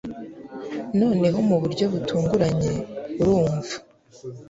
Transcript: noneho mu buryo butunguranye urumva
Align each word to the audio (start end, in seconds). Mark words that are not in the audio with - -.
noneho 0.99 1.37
mu 1.49 1.55
buryo 1.61 1.85
butunguranye 1.93 2.71
urumva 3.21 3.75